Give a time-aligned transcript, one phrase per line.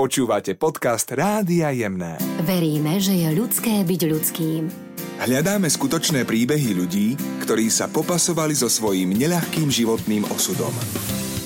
[0.00, 2.16] Počúvate podcast Rádia Jemné.
[2.48, 4.62] Veríme, že je ľudské byť ľudským.
[5.20, 10.72] Hľadáme skutočné príbehy ľudí, ktorí sa popasovali so svojím neľahkým životným osudom.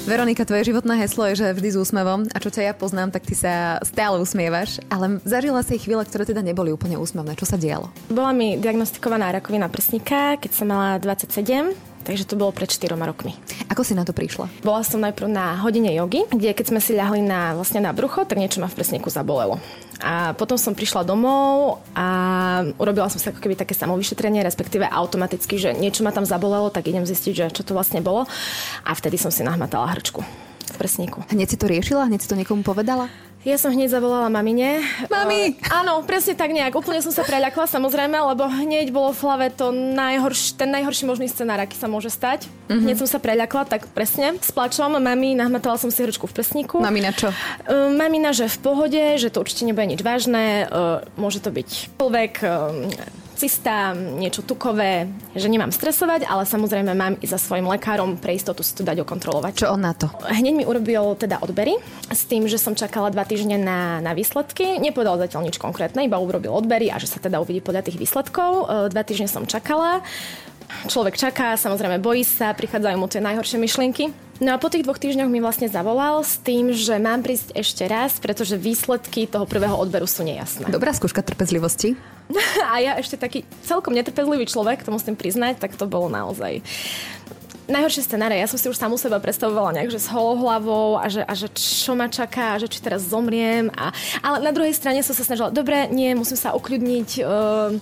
[0.06, 3.27] Veronika, tvoje životné heslo je, že vždy s úsmevom a čo ťa ja poznám, tak
[3.27, 7.35] ty sa stále usmievaš, ale zažila si chvíle, ktoré teda neboli úplne úsmevné.
[7.35, 7.91] Čo sa dialo?
[8.07, 13.33] Bola mi diagnostikovaná rakovina prsníka, keď som mala 27 Takže to bolo pred 4 rokmi.
[13.73, 14.53] Ako si na to prišla?
[14.61, 18.29] Bola som najprv na hodine jogy, kde keď sme si ľahli na, vlastne na brucho,
[18.29, 19.57] tak niečo ma v prsníku zabolelo.
[20.05, 22.07] A potom som prišla domov a
[22.77, 26.93] urobila som si ako keby také samovyšetrenie, respektíve automaticky, že niečo ma tam zabolelo, tak
[26.93, 28.29] idem zistiť, že čo to vlastne bolo.
[28.84, 30.21] A vtedy som si nahmatala hrčku
[30.75, 31.25] v prsníku.
[31.33, 32.11] Hneď si to riešila?
[32.12, 33.09] Hneď si to niekomu povedala?
[33.45, 34.80] Ja som hneď zavolala mamine.
[35.12, 35.61] Mami!
[35.61, 36.73] Uh, áno, presne tak nejak.
[36.73, 41.29] Úplne som sa preľakla, samozrejme, lebo hneď bolo v hlave to najhorš, ten najhorší možný
[41.29, 42.48] scenár, aký sa môže stať.
[42.48, 42.80] Uh-huh.
[42.80, 44.41] Hneď som sa preľakla, tak presne.
[44.41, 46.80] S plačom mami, nahmatala som si hrčku v prsníku.
[46.80, 47.29] Mami na čo?
[47.69, 50.65] Uh, mamina, že v pohode, že to určite nebude nič vážne.
[50.65, 52.72] Uh, môže to byť plvek, uh,
[53.35, 58.63] cysta, niečo tukové, že nemám stresovať, ale samozrejme mám i za svojim lekárom pre istotu
[58.63, 59.53] si to dať okontrolovať.
[59.67, 60.09] Čo on na to?
[60.25, 61.77] Hneď mi urobil teda odbery
[62.09, 64.79] s tým, že som čakala dva týždne na, na výsledky.
[64.79, 68.51] Nepovedal zatiaľ nič konkrétne, iba urobil odbery a že sa teda uvidí podľa tých výsledkov.
[68.51, 70.01] E, dva týždne som čakala.
[70.89, 74.11] Človek čaká, samozrejme bojí sa, prichádzajú mu tie najhoršie myšlienky.
[74.43, 77.87] No a po tých dvoch týždňoch mi vlastne zavolal s tým, že mám prísť ešte
[77.87, 80.67] raz, pretože výsledky toho prvého odberu sú nejasné.
[80.73, 81.95] Dobrá skúška trpezlivosti.
[82.72, 86.64] a ja ešte taký celkom netrpezlivý človek, to musím priznať, tak to bolo naozaj
[87.64, 88.36] najhoršie scenáre.
[88.36, 91.48] Ja som si už samú seba predstavovala nejak, že s holou a že, a že
[91.56, 93.72] čo ma čaká, a že či teraz zomriem.
[93.72, 93.89] A,
[94.20, 97.72] ale na druhej strane som sa snažila, dobre, nie, musím sa ukľudniť, uh,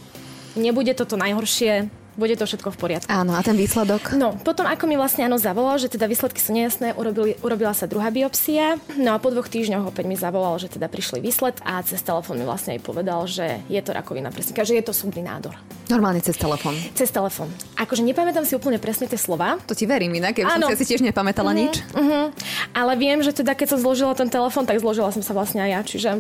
[0.55, 3.09] nebude toto najhoršie, bude to všetko v poriadku.
[3.09, 4.17] Áno, a ten výsledok?
[4.17, 7.89] No, potom ako mi vlastne áno zavolal, že teda výsledky sú nejasné, urobili, urobila sa
[7.89, 8.77] druhá biopsia.
[9.01, 12.41] No a po dvoch týždňoch opäť mi zavolal, že teda prišli výsled a cez telefón
[12.41, 15.57] mi vlastne aj povedal, že je to rakovina prsníka, že je to súdny nádor.
[15.89, 16.77] Normálne cez telefón.
[16.95, 17.53] Cez telefón.
[17.77, 19.61] Akože nepamätám si úplne presne tie slova.
[19.69, 21.75] To ti verím inak, keby som si asi tiež nepamätala uh-huh, nič.
[21.93, 22.33] Uh-huh.
[22.73, 25.71] Ale viem, že teda keď som zložila ten telefón, tak zložila som sa vlastne aj
[25.71, 25.81] ja.
[25.83, 26.11] Čiže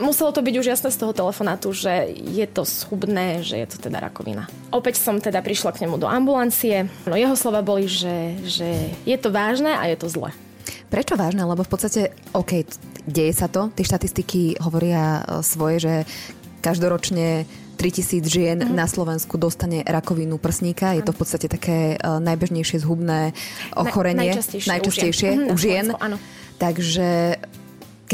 [0.00, 3.78] muselo to byť už jasné z toho telefonátu, že je to schubné, že je to
[3.78, 4.50] teda rakovina.
[4.74, 6.90] Opäť som teda prišla k nemu do ambulancie.
[7.06, 10.30] No jeho slova boli, že, že je to vážne a je to zle.
[10.90, 11.42] Prečo vážne?
[11.46, 12.64] Lebo v podstate, OK,
[13.06, 15.94] deje sa to, tie štatistiky hovoria e, svoje, že
[16.64, 17.44] každoročne
[17.76, 18.72] 3000 žien mm-hmm.
[18.72, 20.96] na Slovensku dostane rakovinu prsníka.
[20.96, 23.34] Je to v podstate také uh, najbežnejšie zhubné
[23.74, 24.30] ochorenie.
[24.30, 25.84] Na, najčastejšie, najčastejšie u žien.
[25.90, 26.16] U žien.
[26.56, 27.36] Takže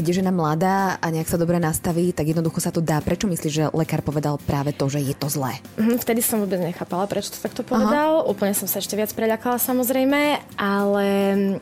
[0.00, 3.05] keď je žena mladá a nejak sa dobre nastaví, tak jednoducho sa to dá.
[3.05, 5.61] Prečo myslíš, že lekár povedal práve to, že je to zlé?
[5.77, 8.25] Mhm, vtedy som vôbec nechápala, prečo to takto povedal.
[8.25, 8.28] Aha.
[8.33, 11.06] Úplne som sa ešte viac preľakala samozrejme, ale
[11.37, 11.55] mm,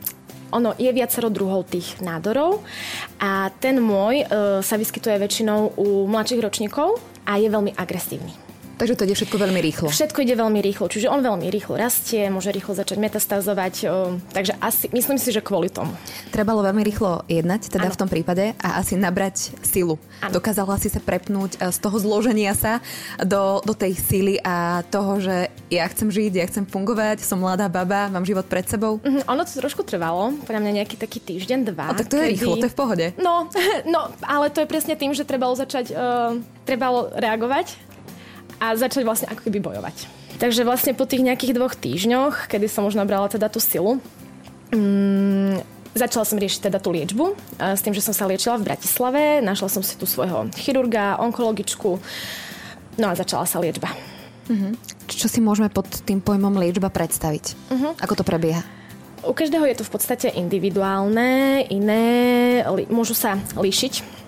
[0.55, 2.63] ono je viacero druhov tých nádorov
[3.19, 4.25] a ten môj e,
[4.63, 6.95] sa vyskytuje väčšinou u mladších ročníkov
[7.27, 8.48] a je veľmi agresívny.
[8.79, 9.91] Takže to ide všetko veľmi rýchlo.
[9.91, 13.73] Všetko ide veľmi rýchlo, čiže on veľmi rýchlo rastie, môže rýchlo začať metastázovať,
[14.31, 15.91] takže asi, myslím si, že kvôli tomu.
[16.31, 17.93] Trebalo veľmi rýchlo jednať, teda ano.
[17.93, 19.99] v tom prípade, a asi nabrať silu.
[20.23, 20.39] Ano.
[20.39, 22.79] Dokázala si sa prepnúť e, z toho zloženia sa
[23.19, 27.67] do, do tej síly a toho, že ja chcem žiť, ja chcem fungovať, som mladá
[27.67, 29.03] baba, mám život pred sebou.
[29.03, 31.91] Mm, ono to trošku trvalo, podľa mňa nejaký taký týždeň, dva.
[31.91, 32.33] A tak to je kedy...
[32.39, 33.05] rýchlo, to je v pohode.
[33.19, 33.51] No,
[33.93, 37.88] no, ale to je presne tým, že trebalo začať, uh, trebalo reagovať
[38.59, 40.07] a začať vlastne ako keby bojovať.
[40.39, 43.99] Takže vlastne po tých nejakých dvoch týždňoch, kedy som už nabrala teda tú silu,
[44.71, 45.59] mm,
[45.97, 49.67] začala som riešiť teda tú liečbu s tým, že som sa liečila v Bratislave, našla
[49.67, 51.99] som si tu svojho chirurga, onkologičku,
[52.99, 53.91] no a začala sa liečba.
[54.49, 54.73] Uh-huh.
[55.05, 57.45] Čo si môžeme pod tým pojmom liečba predstaviť?
[57.69, 57.91] Uh-huh.
[58.01, 58.63] Ako to prebieha?
[59.27, 62.05] U každého je to v podstate individuálne, iné,
[62.63, 64.18] li, môžu sa líšiť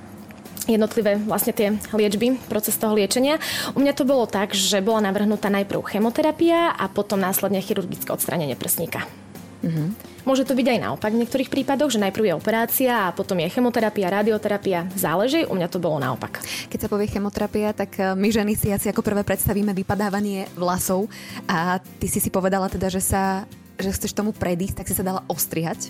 [0.70, 3.42] jednotlivé vlastne tie liečby, proces toho liečenia.
[3.74, 8.54] U mňa to bolo tak, že bola navrhnutá najprv chemoterapia a potom následne chirurgické odstránenie
[8.54, 9.06] prsníka.
[9.62, 10.12] Mm-hmm.
[10.26, 13.50] Môže to byť aj naopak v niektorých prípadoch, že najprv je operácia a potom je
[13.50, 14.90] chemoterapia, radioterapia.
[14.94, 16.42] Záleží, u mňa to bolo naopak.
[16.70, 21.10] Keď sa povie chemoterapia, tak eh, my ženy si asi ako prvé predstavíme vypadávanie vlasov
[21.46, 23.46] a ty si si povedala teda, že sa
[23.82, 25.90] že chceš tomu predísť, tak si sa dala ostrihať.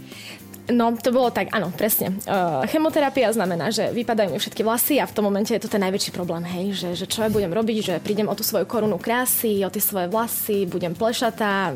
[0.71, 2.15] No, to bolo tak, áno, presne.
[2.23, 5.83] Uh, chemoterapia znamená, že vypadajú mi všetky vlasy a v tom momente je to ten
[5.83, 8.95] najväčší problém, hej, že, že čo ja budem robiť, že prídem o tú svoju korunu
[8.95, 11.75] krásy, o tie svoje vlasy, budem plešatá,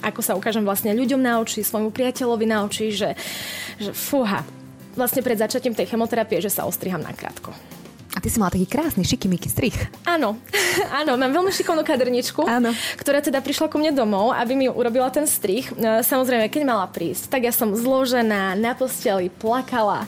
[0.00, 3.18] ako sa ukážem vlastne ľuďom na oči, svojmu priateľovi na oči, že,
[3.76, 4.46] že fúha.
[4.94, 7.52] Vlastne pred začatím tej chemoterapie, že sa ostriham nakrátko.
[8.20, 9.72] A ty si mala taký krásny šikimiký strich.
[10.04, 10.36] Áno,
[11.00, 12.68] áno, mám veľmi šikovnú kaderničku, áno.
[13.00, 15.72] ktorá teda prišla ku mne domov, aby mi urobila ten strich.
[15.72, 20.04] E, samozrejme, keď mala prísť, tak ja som zložená na posteli, plakala.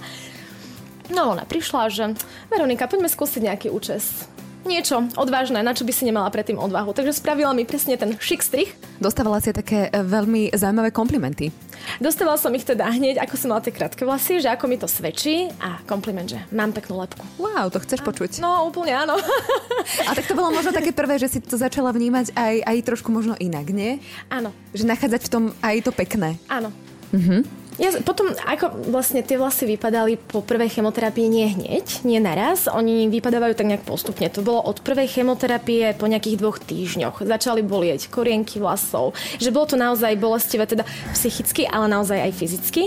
[1.09, 2.13] No ona prišla, že
[2.53, 4.29] Veronika, poďme skúsiť nejaký účes
[4.65, 6.95] niečo odvážne, na čo by si nemala predtým odvahu.
[6.95, 8.71] Takže spravila mi presne ten šik strich.
[9.03, 11.51] Dostávala si také e, veľmi zaujímavé komplimenty.
[11.99, 14.87] Dostávala som ich teda hneď, ako som mala tie krátke vlasy, že ako mi to
[14.87, 17.23] svedčí a kompliment, že mám peknú lepku.
[17.43, 18.39] Wow, to chceš počuť.
[18.39, 19.19] No, úplne áno.
[20.09, 23.11] A tak to bolo možno také prvé, že si to začala vnímať aj, aj trošku
[23.11, 23.99] možno inak, nie?
[24.31, 24.55] Áno.
[24.71, 26.39] Že nachádzať v tom aj to pekné.
[26.47, 26.71] Áno.
[27.11, 27.62] Mhm.
[27.81, 32.69] Ja, potom, ako vlastne tie vlasy vypadali po prvej chemoterapii nie hneď, nie naraz.
[32.69, 34.29] Oni vypadávajú tak nejak postupne.
[34.29, 37.25] To bolo od prvej chemoterapie po nejakých dvoch týždňoch.
[37.25, 39.17] Začali bolieť korienky vlasov.
[39.41, 40.85] Že bolo to naozaj bolestivé, teda
[41.17, 42.83] psychicky, ale naozaj aj fyzicky.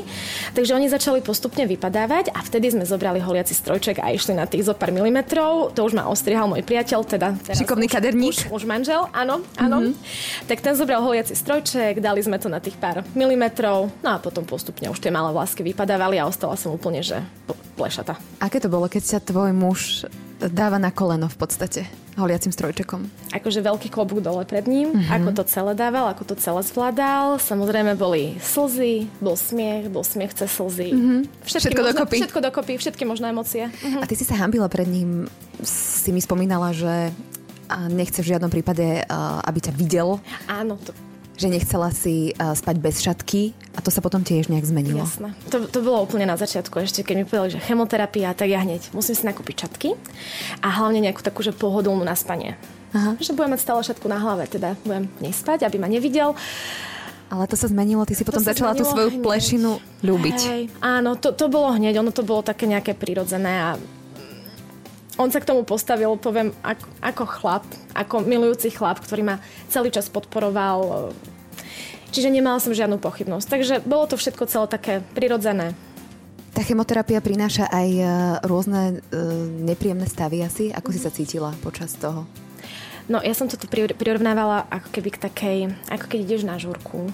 [0.53, 4.69] Takže oni začali postupne vypadávať a vtedy sme zobrali holiaci strojček a išli na tých
[4.69, 5.73] zo pár milimetrov.
[5.73, 7.27] To už ma ostrihal môj priateľ, teda
[7.57, 8.53] Šikovný kaderník.
[8.53, 9.77] Už, už manžel, áno, áno.
[9.81, 10.45] Mm-hmm.
[10.45, 14.45] Tak ten zobral holiaci strojček, dali sme to na tých pár milimetrov, no a potom
[14.45, 17.23] postupne postupne už tie malé vlásky vypadávali a ostala som úplne, že
[17.79, 18.19] plešata.
[18.43, 20.03] Aké to bolo, keď sa tvoj muž
[20.51, 21.87] dáva na koleno v podstate
[22.19, 23.07] holiacim strojčekom?
[23.31, 25.15] Akože veľký klobúk dole pred ním, mm-hmm.
[25.15, 27.39] ako to celé dával, ako to celé zvládal.
[27.39, 30.91] Samozrejme boli slzy, bol smiech, bol smiech cez slzy.
[30.91, 31.19] Mm-hmm.
[31.47, 32.17] Všetky všetko možné, dokopy.
[32.19, 33.63] Všetko dokopy, všetky možné emócie.
[33.71, 34.03] Mm-hmm.
[34.03, 35.31] A ty si sa hambila pred ním,
[35.63, 37.15] si mi spomínala, že
[37.95, 39.07] nechce v žiadnom prípade,
[39.47, 40.19] aby ťa videl.
[40.51, 40.91] Áno, to,
[41.35, 45.03] že nechcela si uh, spať bez šatky a to sa potom tiež nejak zmenilo.
[45.03, 45.35] Jasné.
[45.51, 48.95] To, to bolo úplne na začiatku, ešte keď mi povedali, že chemoterapia, tak ja hneď
[48.95, 49.99] musím si nakúpiť šatky
[50.63, 52.55] a hlavne nejakú takú, že pohodlnú na spanie.
[52.95, 53.19] Aha.
[53.19, 56.31] Že budem mať stále šatku na hlave, teda budem v nej spať, aby ma nevidel.
[57.27, 59.23] Ale to sa zmenilo, ty si potom začala tú svoju hneď.
[59.25, 59.71] plešinu
[60.05, 60.39] ľúbiť.
[60.47, 63.69] Hej, áno, to, to bolo hneď, ono to bolo také nejaké prirodzené a
[65.15, 69.35] on sa k tomu postavil, poviem, ako, ako chlap, ako milujúci chlap, ktorý ma
[69.71, 71.11] celý čas podporoval.
[72.15, 73.47] Čiže nemala som žiadnu pochybnosť.
[73.51, 75.75] Takže bolo to všetko celé také prirodzené.
[76.55, 78.03] Tá chemoterapia prináša aj e,
[78.47, 79.19] rôzne e,
[79.67, 80.71] nepríjemné stavy asi.
[80.71, 82.23] Ako si sa cítila počas toho?
[83.11, 85.57] No, ja som to tu prirovnávala ako keby k takej,
[85.91, 87.11] ako keď ideš na žúrku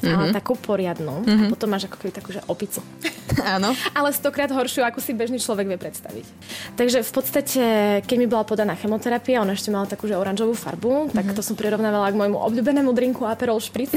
[0.00, 0.16] mm-hmm.
[0.16, 1.24] ale takú poriadnu.
[1.24, 1.48] Mm-hmm.
[1.48, 2.80] A potom máš ako keby takú, že opicu.
[3.56, 3.72] Áno.
[3.94, 6.26] ale stokrát horšiu, ako si bežný človek vie predstaviť.
[6.74, 7.64] Takže v podstate,
[8.04, 11.38] keď mi bola podaná chemoterapia, ona ešte mala takú, že oranžovú farbu, tak mm-hmm.
[11.38, 13.94] to som prirovnávala k môjmu obľúbenému drinku Aperol Spritz.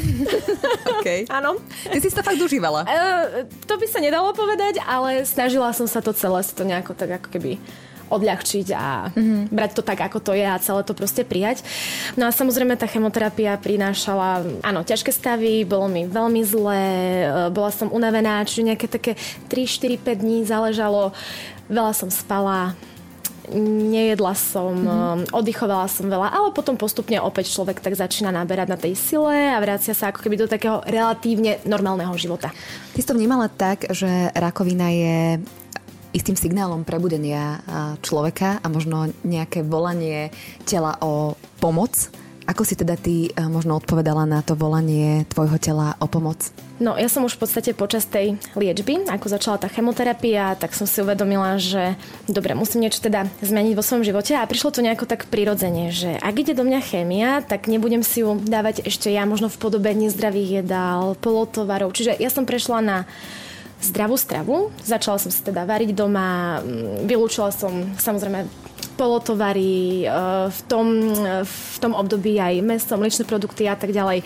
[1.01, 1.27] OK.
[1.33, 1.57] Áno.
[1.89, 2.85] Ty si to fakt užívala?
[2.85, 7.23] Uh, to by sa nedalo povedať, ale snažila som sa to celé to nejako tak
[7.23, 7.55] ako keby
[8.09, 9.41] odľahčiť a mm-hmm.
[9.51, 11.63] brať to tak, ako to je a celé to proste prijať.
[12.19, 16.85] No a samozrejme tá chemoterapia prinášala, áno, ťažké stavy, bolo mi veľmi zlé,
[17.23, 19.11] e, bola som unavená, čiže nejaké také
[19.49, 21.15] 3, 4, 5 dní záležalo,
[21.71, 22.75] veľa som spala,
[23.51, 25.35] nejedla som, mm-hmm.
[25.35, 29.59] oddychovala som veľa, ale potom postupne opäť človek tak začína naberať na tej sile a
[29.59, 32.55] vracia sa ako keby do takého relatívne normálneho života.
[32.95, 35.43] Ty si to vnímala tak, že rakovina je
[36.13, 37.59] istým signálom prebudenia
[38.05, 40.29] človeka a možno nejaké volanie
[40.63, 42.13] tela o pomoc.
[42.43, 46.51] Ako si teda ty možno odpovedala na to volanie tvojho tela o pomoc?
[46.75, 50.83] No, ja som už v podstate počas tej liečby, ako začala tá chemoterapia, tak som
[50.83, 51.95] si uvedomila, že
[52.27, 56.19] dobre, musím niečo teda zmeniť vo svojom živote a prišlo to nejako tak prirodzene, že
[56.19, 59.95] ak ide do mňa chémia, tak nebudem si ju dávať ešte ja možno v podobe
[59.95, 61.95] nezdravých jedál, polotovarov.
[61.95, 62.97] Čiže ja som prešla na
[63.83, 64.71] zdravú stravu.
[64.81, 68.47] Začala som si teda variť doma, mm, vylúčila som samozrejme
[68.95, 70.15] polotovary, e,
[70.47, 70.87] v tom,
[71.43, 74.23] v tom období aj meso, mliečne produkty a tak ďalej.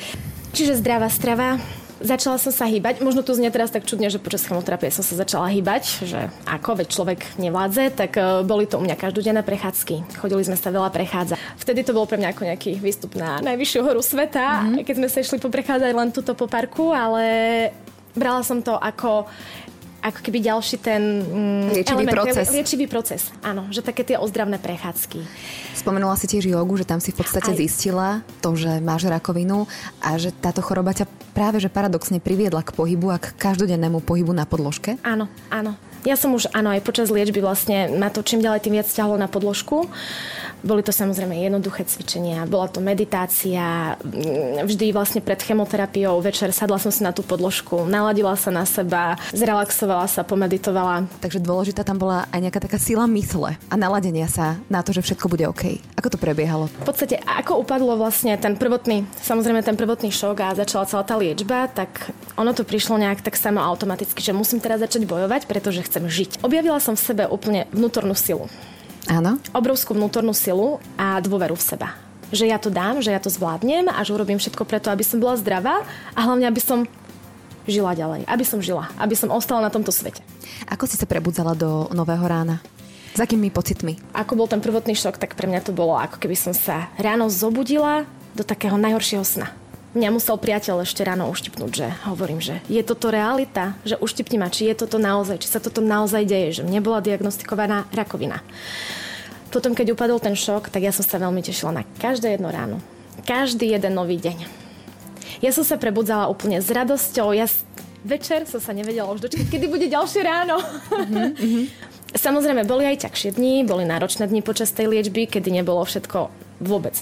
[0.54, 1.58] Čiže zdravá strava,
[1.98, 5.18] Začala som sa hýbať, možno to znie teraz tak čudne, že počas chemoterapie som sa
[5.18, 10.06] začala hýbať, že ako veď človek nevládze, tak e, boli to u mňa každodenné prechádzky.
[10.22, 11.42] Chodili sme sa veľa prechádzať.
[11.58, 14.86] Vtedy to bol pre mňa ako nejaký výstup na najvyššiu horu sveta, mm-hmm.
[14.86, 17.26] keď sme sa išli poprechádzať len túto po parku, ale
[18.18, 19.30] brala som to ako
[19.98, 22.46] ako keby ďalší ten mm, liečivý element, proces.
[22.54, 25.20] Liečivý proces, áno, že také tie ozdravné prechádzky.
[25.76, 27.58] Spomenula si tiež jogu, že tam si v podstate Aj.
[27.58, 29.66] zistila to, že máš rakovinu
[30.00, 34.32] a že táto choroba ťa práve že paradoxne priviedla k pohybu a k každodennému pohybu
[34.32, 34.96] na podložke.
[35.04, 35.76] Áno, áno.
[36.06, 39.20] Ja som už, áno, aj počas liečby vlastne ma to čím ďalej tým viac ťahlo
[39.20, 39.90] na podložku.
[40.66, 46.82] Boli to samozrejme jednoduché cvičenia, bola to meditácia, mm, vždy vlastne pred chemoterapiou večer sadla
[46.82, 51.06] som si na tú podložku, naladila sa na seba, zrelaxovala sa, pomeditovala.
[51.22, 55.06] Takže dôležitá tam bola aj nejaká taká sila mysle a naladenia sa na to, že
[55.06, 55.78] všetko bude OK.
[55.98, 56.70] Ako to prebiehalo?
[56.84, 61.16] V podstate, ako upadlo vlastne ten prvotný, samozrejme ten prvotný šok a začala celá tá
[61.18, 65.86] liečba, tak ono to prišlo nejak tak samo automaticky, že musím teraz začať bojovať, pretože
[65.86, 66.42] chcem žiť.
[66.42, 68.50] Objavila som v sebe úplne vnútornú silu.
[69.08, 69.40] Áno.
[69.56, 71.96] Obrovskú vnútornú silu a dôveru v seba.
[72.28, 75.24] Že ja to dám, že ja to zvládnem a že urobím všetko preto, aby som
[75.24, 76.84] bola zdravá a hlavne, aby som
[77.64, 80.24] žila ďalej, aby som žila, aby som ostala na tomto svete.
[80.68, 82.60] Ako si sa prebudzala do nového rána?
[83.16, 83.98] S akými pocitmi?
[84.14, 87.32] Ako bol ten prvotný šok, tak pre mňa to bolo ako keby som sa ráno
[87.32, 89.50] zobudila do takého najhoršieho sna.
[89.98, 94.54] Mňa musel priateľ ešte ráno uštipnúť, že hovorím, že je toto realita, že uštipni ma,
[94.54, 98.46] či je toto naozaj, či sa toto naozaj deje, že mne bola diagnostikovaná rakovina.
[99.50, 102.78] Potom, keď upadol ten šok, tak ja som sa veľmi tešila na každé jedno ráno.
[103.26, 104.46] Každý jeden nový deň.
[105.42, 107.34] Ja som sa prebudzala úplne s radosťou.
[107.34, 107.50] Ja
[108.06, 110.62] večer som sa nevedela už dočkať, kedy bude ďalšie ráno.
[110.94, 111.64] Mm-hmm.
[112.30, 116.30] Samozrejme, boli aj ťažšie dni, boli náročné dni počas tej liečby, kedy nebolo všetko
[116.62, 116.94] vôbec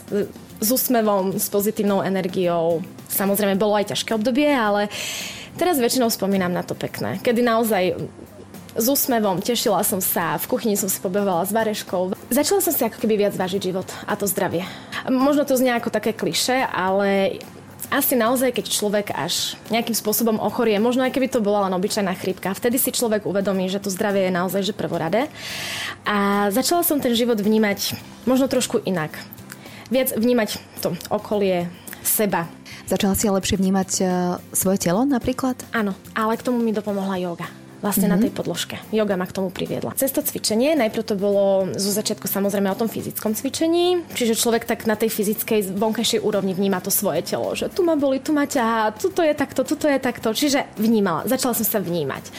[0.60, 2.84] s úsmevom, s pozitívnou energiou.
[3.12, 4.92] Samozrejme, bolo aj ťažké obdobie, ale
[5.60, 7.96] teraz väčšinou spomínam na to pekné, kedy naozaj
[8.76, 12.12] s úsmevom, tešila som sa, v kuchyni som si pobehovala s vareškou.
[12.28, 14.68] Začala som si ako keby viac vážiť život a to zdravie.
[15.08, 17.40] Možno to znie ako také kliše, ale
[17.88, 22.12] asi naozaj, keď človek až nejakým spôsobom ochorie, možno aj keby to bola len obyčajná
[22.18, 25.32] chrípka, vtedy si človek uvedomí, že to zdravie je naozaj že prvoradé.
[26.04, 27.96] A začala som ten život vnímať
[28.28, 29.16] možno trošku inak.
[29.94, 30.50] Viac vnímať
[30.82, 31.70] to okolie,
[32.02, 32.50] seba.
[32.86, 34.10] Začala si lepšie vnímať uh,
[34.54, 35.58] svoje telo napríklad?
[35.74, 37.50] Áno, ale k tomu mi dopomohla yoga
[37.86, 38.18] vlastne mm-hmm.
[38.18, 38.76] na tej podložke.
[38.90, 39.94] Yoga ma k tomu priviedla.
[39.94, 44.66] Cez to cvičenie, najprv to bolo zo začiatku samozrejme o tom fyzickom cvičení, čiže človek
[44.66, 48.34] tak na tej fyzickej vonkajšej úrovni vníma to svoje telo, že tu ma boli, tu
[48.34, 52.34] ma ťahá, tuto je takto, tuto je takto, čiže vnímala, začala som sa vnímať.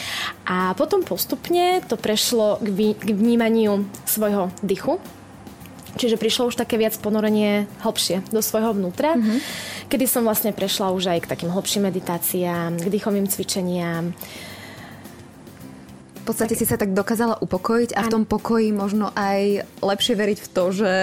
[0.50, 4.98] A potom postupne to prešlo k, vý, k vnímaniu svojho dychu,
[5.96, 9.38] Čiže prišlo už také viac ponorenie hlbšie do svojho vnútra, mm-hmm.
[9.88, 14.12] kedy som vlastne prešla už aj k takým hlbším meditáciám, k dýchovým cvičeniam,
[16.26, 16.60] v podstate tak.
[16.60, 20.64] si sa tak dokázala upokojiť a v tom pokoji možno aj lepšie veriť v to,
[20.74, 20.94] že,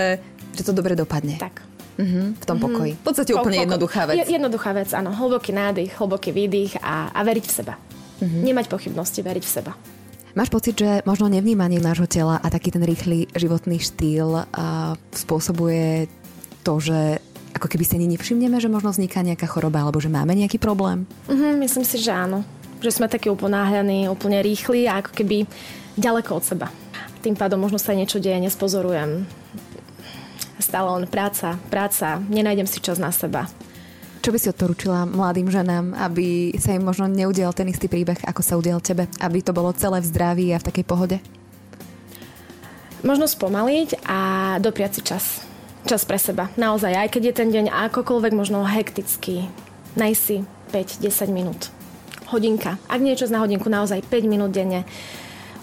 [0.51, 1.39] že to dobre dopadne.
[1.39, 1.63] Tak.
[1.93, 2.63] Uh-huh, v tom mhm.
[2.67, 2.93] pokoji.
[2.99, 4.27] V podstate úplne jednoduchá vec.
[4.27, 5.15] Jednoduchá vec, áno.
[5.15, 7.79] Hlboký nádych, hlboký výdych a, a veriť v seba.
[7.79, 8.41] Uh-huh.
[8.43, 9.71] Nemať pochybnosti, veriť v seba.
[10.33, 16.09] Máš pocit, že možno nevnímanie nášho tela a taký ten rýchly životný štýl a spôsobuje
[16.65, 17.21] to, že
[17.53, 21.05] ako keby si ani nevšimneme, že možno vzniká nejaká choroba alebo že máme nejaký problém?
[21.29, 22.41] Uh-huh, myslím si, že áno
[22.83, 25.47] že sme takí uponáhľaní, úplne rýchli a ako keby
[25.95, 26.67] ďaleko od seba.
[27.23, 29.23] Tým pádom možno sa niečo deje, nespozorujem.
[30.59, 33.47] Stále len práca, práca, nenájdem si čas na seba.
[34.23, 38.39] Čo by si odporúčila mladým ženám, aby sa im možno neudial ten istý príbeh, ako
[38.39, 39.11] sa udial tebe?
[39.19, 41.19] Aby to bolo celé v zdraví a v takej pohode?
[43.03, 44.19] Možno spomaliť a
[44.63, 45.43] dopriať si čas.
[45.83, 46.47] Čas pre seba.
[46.55, 49.51] Naozaj, aj keď je ten deň akokoľvek možno hektický,
[49.99, 51.67] najsi 5-10 minút
[52.31, 52.79] hodinka.
[52.87, 54.87] Ak niečo na hodinku, naozaj 5 minút denne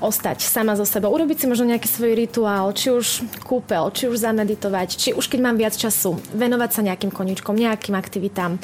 [0.01, 4.25] ostať sama so sebou, urobiť si možno nejaký svoj rituál, či už kúpel, či už
[4.25, 8.57] zameditovať, či už keď mám viac času, venovať sa nejakým koničkom, nejakým aktivitám.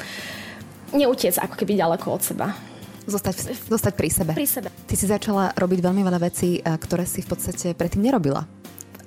[0.91, 2.47] Neutiec ako keby ďaleko od seba.
[3.07, 4.31] Zostať, zostať pri sebe.
[4.35, 4.67] Pri sebe.
[4.67, 8.43] Ty si začala robiť veľmi veľa vecí, eh, ktoré si v podstate predtým nerobila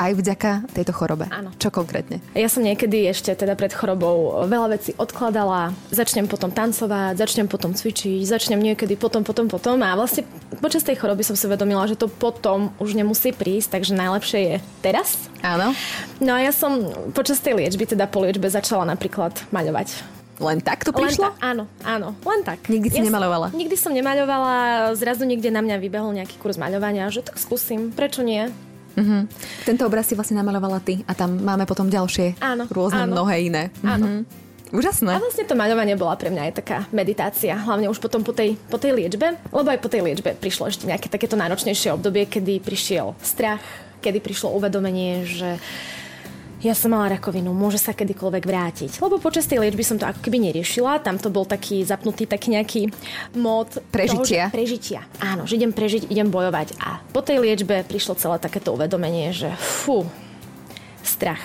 [0.00, 1.28] aj vďaka tejto chorobe.
[1.28, 1.52] Áno.
[1.60, 2.24] Čo konkrétne?
[2.32, 7.76] Ja som niekedy ešte teda pred chorobou veľa vecí odkladala, začnem potom tancovať, začnem potom
[7.76, 10.24] cvičiť, začnem niekedy potom, potom, potom a vlastne
[10.64, 14.56] počas tej choroby som si uvedomila, že to potom už nemusí prísť, takže najlepšie je
[14.80, 15.28] teraz.
[15.44, 15.76] Áno.
[16.16, 16.80] No a ja som
[17.12, 20.20] počas tej liečby, teda po liečbe začala napríklad maľovať.
[20.40, 21.28] Len tak to prišlo?
[21.28, 22.64] Len ta, áno, áno, len tak.
[22.72, 23.52] Nikdy si ja nemalovala?
[23.52, 27.92] Som, nikdy som nemaľovala, zrazu niekde na mňa vybehol nejaký kurz maľovania, že tak skúsim,
[27.92, 28.48] prečo nie?
[28.96, 29.26] Uh-huh.
[29.62, 33.22] Tento obraz si vlastne namalovala ty a tam máme potom ďalšie áno, rôzne áno.
[33.22, 33.62] mnohé iné.
[33.86, 34.06] Áno.
[34.06, 34.48] Uh-huh.
[34.70, 35.10] Úžasné.
[35.10, 38.54] A vlastne to maľovanie bola pre mňa aj taká meditácia, hlavne už potom po tej,
[38.70, 42.62] po tej liečbe, lebo aj po tej liečbe prišlo ešte nejaké takéto náročnejšie obdobie, kedy
[42.62, 43.62] prišiel strach,
[43.98, 45.58] kedy prišlo uvedomenie, že
[46.60, 48.90] ja som mala rakovinu, môže sa kedykoľvek vrátiť.
[49.00, 52.52] Lebo počas tej liečby som to ako keby neriešila, tam to bol taký zapnutý taký
[52.52, 52.80] nejaký
[53.32, 54.52] mod prežitia.
[54.52, 55.00] Toho, že prežitia.
[55.24, 56.76] Áno, že idem prežiť, idem bojovať.
[56.84, 60.04] A po tej liečbe prišlo celé takéto uvedomenie, že fú,
[61.00, 61.40] strach.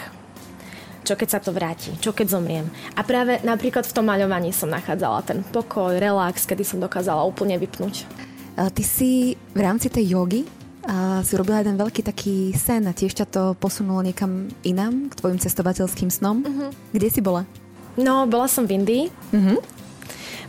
[1.05, 1.93] Čo keď sa to vráti?
[2.01, 2.65] Čo keď zomriem?
[2.97, 7.55] A práve napríklad v tom maľovaní som nachádzala ten pokoj, relax, kedy som dokázala úplne
[7.61, 8.09] vypnúť.
[8.57, 10.41] Ty si v rámci tej jogy
[10.85, 15.17] a si robila jeden veľký taký sen a tiež ťa to posunulo niekam inám, k
[15.17, 16.45] tvojim cestovateľským snom.
[16.45, 16.69] Uh-huh.
[16.93, 17.49] Kde si bola?
[17.97, 19.03] No, bola som v Indii.
[19.33, 19.57] Uh-huh.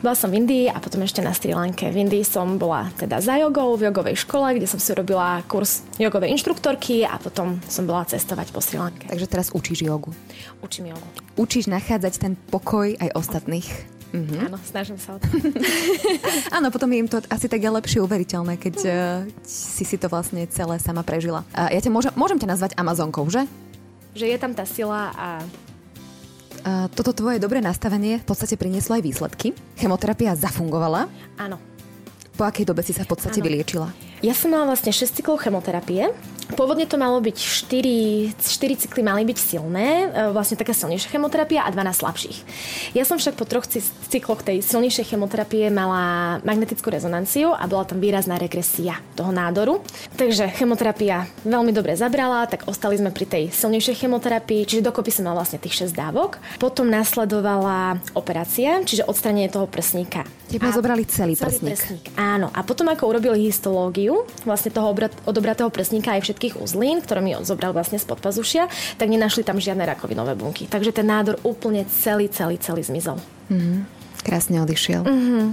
[0.04, 1.88] Bola som v Indii a potom ešte na Sri Lanke.
[1.88, 5.88] V Indii som bola teda za jogou v jogovej škole, kde som si robila kurz
[5.96, 9.08] jogovej inštruktorky a potom som bola cestovať po Sri Lanke.
[9.08, 10.12] Takže teraz učíš jogu.
[10.60, 11.08] Učím jogu.
[11.40, 13.95] Učíš nachádzať ten pokoj aj ostatných.
[14.16, 14.46] Mm-hmm.
[14.48, 15.28] Áno, snažím sa o to.
[16.56, 18.94] Áno, potom je im to asi tak lepšie uveriteľné, keď uh,
[19.44, 21.44] si si to vlastne celé sama prežila.
[21.52, 23.44] Uh, ja ťa môžem, môžem ťa nazvať Amazonkou, že?
[24.16, 25.28] Že je tam tá sila a
[26.66, 29.54] Uh, toto tvoje dobré nastavenie v podstate prinieslo aj výsledky.
[29.78, 31.06] Chemoterapia zafungovala.
[31.38, 31.62] Áno.
[32.34, 33.46] Po akej dobe si sa v podstate ano.
[33.46, 33.88] vyliečila?
[34.18, 36.10] Ja som mala vlastne 6 cyklov chemoterapie.
[36.54, 41.66] Pôvodne to malo byť 4, 4 cykly mali byť silné, e, vlastne taká silnejšia chemoterapia
[41.66, 42.38] a 12 slabších.
[42.94, 43.66] Ja som však po troch
[44.06, 49.82] cykloch tej silnejšej chemoterapie mala magnetickú rezonanciu a bola tam výrazná regresia toho nádoru.
[50.14, 55.26] Takže chemoterapia veľmi dobre zabrala, tak ostali sme pri tej silnejšej chemoterapii, čiže dokopy som
[55.26, 56.38] mala vlastne tých 6 dávok.
[56.62, 60.22] Potom nasledovala operácia, čiže odstranenie toho prsníka.
[60.46, 61.74] Teba zobrali celý, celý prsník.
[61.74, 62.04] prsník.
[62.14, 64.94] Áno, a potom ako urobili histológiu, vlastne toho
[65.26, 68.68] odobratého prsníka aj všetkých uzlín, ktoré mi zobral vlastne spod pazušia,
[69.00, 70.68] tak nenašli tam žiadne rakovinové bunky.
[70.68, 73.16] Takže ten nádor úplne celý, celý, celý zmizol.
[73.48, 73.78] Mm-hmm.
[74.20, 75.00] Krásne odišiel.
[75.00, 75.44] Mm-hmm.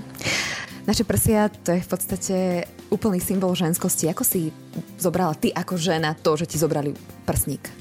[0.83, 2.35] Naše prsia, to je v podstate
[2.91, 4.11] úplný symbol ženskosti.
[4.11, 4.51] Ako si
[4.99, 6.91] zobrala ty ako žena to, že ti zobrali
[7.23, 7.71] prsník?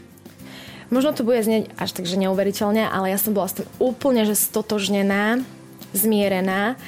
[0.94, 4.22] Možno to bude znieť až tak, že neuveriteľne, ale ja som bola s tým úplne
[4.22, 5.42] že stotožnená,
[5.90, 6.78] zmierená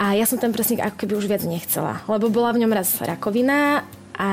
[0.00, 2.96] a ja som ten prsník ako keby už viac nechcela, lebo bola v ňom raz
[3.02, 3.84] rakovina
[4.14, 4.30] a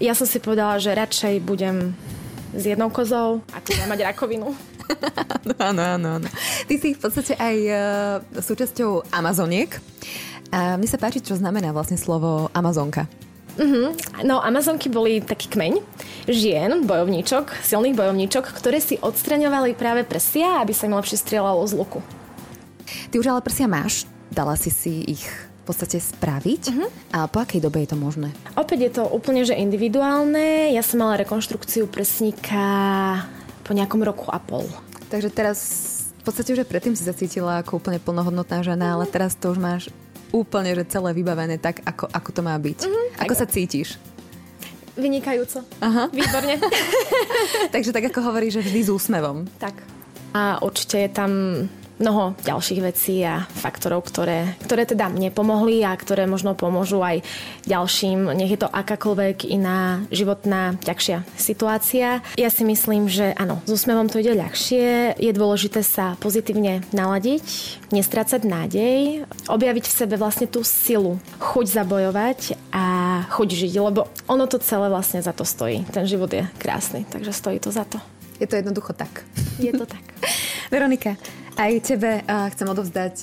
[0.00, 1.92] ja som si povedala, že radšej budem
[2.56, 4.48] s jednou kozou, ako budem mať rakovinu.
[5.60, 6.28] áno, áno, áno.
[6.66, 7.78] Ty si v podstate aj uh,
[8.40, 9.78] súčasťou Amazoniek.
[10.50, 13.06] A mne sa páči, čo znamená vlastne slovo Amazonka.
[13.54, 13.94] Uh-huh.
[14.26, 15.78] No, Amazonky boli taký kmeň
[16.26, 21.76] žien, bojovníčok, silných bojovníčok, ktoré si odstraňovali práve prsia, aby sa im lepšie strieľalo z
[21.78, 22.00] luku.
[23.10, 26.62] Ty už ale prsia máš, dala si si ich podstate spraviť.
[26.74, 26.88] Uh-huh.
[27.14, 28.34] A po akej dobe je to možné?
[28.58, 30.74] Opäť je to úplne že individuálne.
[30.74, 32.66] Ja som mala rekonštrukciu prsníka
[33.62, 34.66] po nejakom roku a pol.
[35.14, 35.58] Takže teraz
[36.20, 39.06] v podstate už predtým si sa cítila ako úplne plnohodnotná žena, uh-huh.
[39.06, 39.82] ale teraz to už máš
[40.34, 42.78] úplne že celé vybavené tak, ako, ako to má byť.
[42.82, 43.06] Uh-huh.
[43.22, 43.40] Ako tak.
[43.40, 43.98] sa cítiš?
[44.98, 45.62] Vynikajúco.
[45.80, 46.10] Aha.
[46.10, 46.58] Výborne.
[47.74, 49.46] Takže tak ako hovorí, že vždy s úsmevom.
[49.62, 49.78] Tak.
[50.34, 51.30] A určite je tam
[52.00, 57.20] mnoho ďalších vecí a faktorov, ktoré, ktoré teda mne pomohli a ktoré možno pomôžu aj
[57.68, 62.24] ďalším, nech je to akákoľvek iná životná ťažšia situácia.
[62.40, 67.44] Ja si myslím, že áno, s úsmevom to ide ľahšie, je dôležité sa pozitívne naladiť,
[67.92, 72.84] nestrácať nádej, objaviť v sebe vlastne tú silu, chuť zabojovať a
[73.28, 75.84] chuť žiť, lebo ono to celé vlastne za to stojí.
[75.92, 78.00] Ten život je krásny, takže stojí to za to.
[78.40, 79.28] Je to jednoducho tak.
[79.60, 80.00] Je to tak.
[80.72, 81.20] Veronika,
[81.60, 83.14] aj tebe chcem odovzdať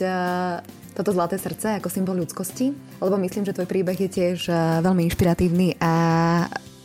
[0.94, 4.50] toto zlaté srdce ako symbol ľudskosti, lebo myslím, že tvoj príbeh je tiež
[4.82, 5.94] veľmi inšpiratívny a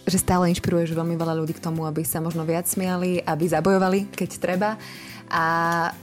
[0.02, 4.10] že stále inšpiruješ veľmi veľa ľudí k tomu, aby sa možno viac smiali, aby zabojovali,
[4.10, 4.70] keď treba.
[5.32, 5.44] A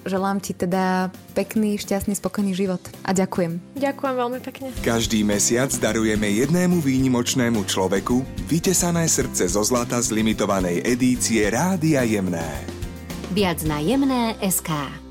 [0.10, 2.82] želám ti teda pekný, šťastný, spokojný život.
[3.06, 3.78] A ďakujem.
[3.78, 4.74] Ďakujem veľmi pekne.
[4.82, 12.48] Každý mesiac darujeme jednému výnimočnému človeku vytesané srdce zo zlata z limitovanej edície Rádia Jemné.
[13.38, 15.09] Viac na jemné SK.